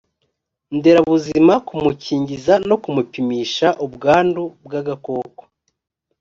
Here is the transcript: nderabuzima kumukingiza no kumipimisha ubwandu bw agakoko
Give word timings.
nderabuzima 0.75 1.53
kumukingiza 1.67 2.53
no 2.69 2.75
kumipimisha 2.83 3.67
ubwandu 3.85 4.43
bw 4.65 4.71
agakoko 4.81 5.41